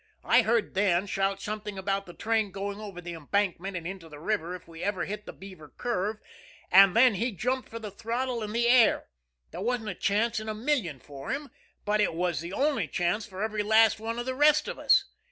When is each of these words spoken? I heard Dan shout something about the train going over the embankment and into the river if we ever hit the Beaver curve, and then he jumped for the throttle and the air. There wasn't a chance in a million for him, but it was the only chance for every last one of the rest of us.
I 0.23 0.41
heard 0.41 0.73
Dan 0.73 1.05
shout 1.05 1.39
something 1.43 1.77
about 1.77 2.07
the 2.07 2.15
train 2.15 2.49
going 2.49 2.79
over 2.79 3.01
the 3.01 3.13
embankment 3.13 3.77
and 3.77 3.85
into 3.85 4.09
the 4.09 4.17
river 4.17 4.55
if 4.55 4.67
we 4.67 4.81
ever 4.81 5.05
hit 5.05 5.27
the 5.27 5.31
Beaver 5.31 5.69
curve, 5.69 6.17
and 6.71 6.95
then 6.95 7.13
he 7.13 7.31
jumped 7.31 7.69
for 7.69 7.77
the 7.77 7.91
throttle 7.91 8.41
and 8.41 8.55
the 8.55 8.67
air. 8.67 9.09
There 9.51 9.61
wasn't 9.61 9.89
a 9.89 9.93
chance 9.93 10.39
in 10.39 10.49
a 10.49 10.55
million 10.55 10.99
for 10.99 11.29
him, 11.29 11.51
but 11.85 12.01
it 12.01 12.15
was 12.15 12.41
the 12.41 12.51
only 12.51 12.87
chance 12.87 13.27
for 13.27 13.43
every 13.43 13.61
last 13.61 13.99
one 13.99 14.17
of 14.17 14.25
the 14.25 14.33
rest 14.33 14.67
of 14.67 14.79
us. 14.79 15.05